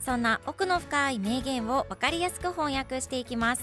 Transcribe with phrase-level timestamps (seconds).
[0.00, 3.62] そんな奥の深い名言を分かりやすく翻訳していきます。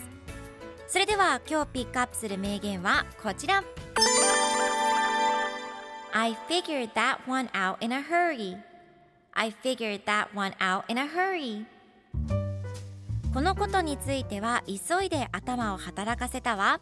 [0.87, 3.63] それでは今日ピックアップする名言はこちら。
[6.13, 8.57] I figured that one out in a hurry.
[9.33, 11.65] I figured that one out in a hurry.
[13.33, 16.79] このことについては急いで頭を働かせたわ。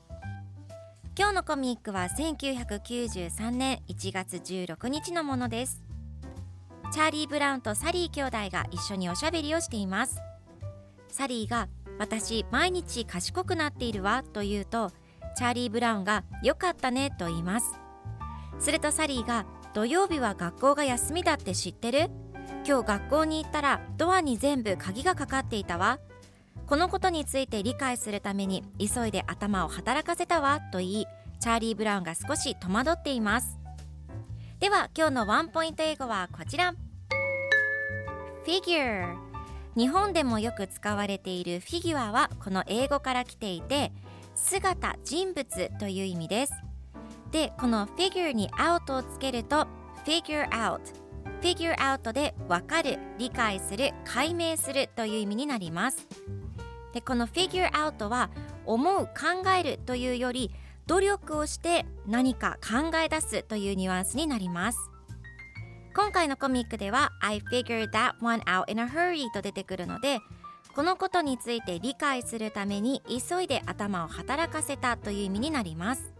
[1.17, 5.81] 今日のコミックは1993年1月16日のものです。
[6.94, 10.22] チャーリー・ブラウンとサリー兄弟が一緒におしゃべりをしています。
[11.09, 14.91] サリーが私毎日賢くなっているわと言うと
[15.35, 17.73] チャーリー・ブラウンがよかったねと言います。
[18.59, 22.11] するとサリーが土曜日は学校が休みだって知ってる？
[22.63, 25.97] 今日学校に行ったらドアに全部鍵がかかっていたわ。
[26.67, 31.07] このことについて理解するために急いで頭を働かせたわと言い
[31.39, 33.57] チャーリー・ブラウンが少し戸惑っています。
[34.59, 36.73] では今日のワンポイント英語はこちら。
[38.45, 39.15] Figure
[39.75, 43.91] 日本でもよく使われているフィギュアはこの英語から来ていて
[44.35, 46.53] 姿人物という意味です。
[47.31, 49.67] でこの figure に out をつけると
[50.05, 50.79] figure out
[51.41, 56.07] figure out で分かる理解する解明するという意味になります。
[56.94, 58.29] でこの figure out は
[58.66, 60.51] 思う考えるというより
[60.88, 64.79] 努力をして何か考え出すというニュアンスになります。
[65.95, 70.19] 今回のコミックでは I figured that one out in a hurry と出てくるので
[70.75, 76.13] このことについて理解するために急いで頭を働かせたという意味になります。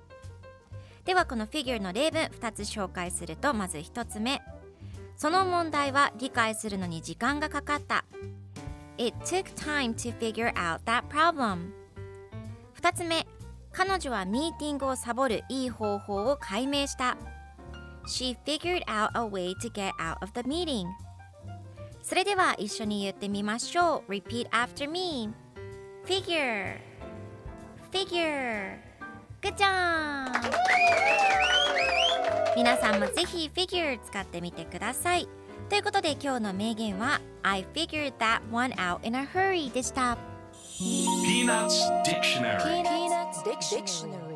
[1.06, 4.42] ではこの figure の例文2つ紹介するとまず1つ目。
[5.18, 8.06] その問題は理解するのに時間がかかった。
[8.98, 11.72] It took time to figure out that problem
[12.80, 13.26] 2つ目。
[13.74, 17.18] 彼女はミーティングをサボるいい方法を解明した
[18.06, 20.86] She figured out a way to get out of the meeting
[22.04, 25.32] それでは一緒に言ってみましょう Repeat after me
[26.06, 26.78] Figure
[27.92, 28.78] Figure
[29.42, 30.32] Good job!
[32.56, 35.28] 皆さんもぜひ Figure 使ってみてください
[35.70, 40.18] ということで今日の名言は I figured that one out in a hurry でした
[40.80, 42.93] Peanuts Dictionary
[43.60, 44.33] Dictionary.